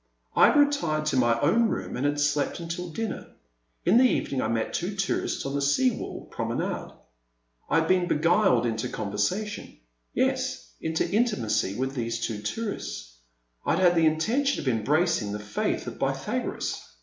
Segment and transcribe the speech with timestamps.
[0.35, 3.27] I had retired to my own room and had slept until dinner.
[3.85, 6.91] In the evening I met two tourists on the sea wall prom enade.
[7.69, 9.77] I had been beguiled into conversation—
[10.15, 13.13] yes, into intimacy with these two tourists!
[13.63, 16.81] I had had the intention of embracing the faith of Py thagoras